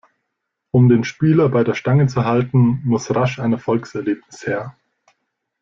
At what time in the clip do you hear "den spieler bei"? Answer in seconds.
0.89-1.63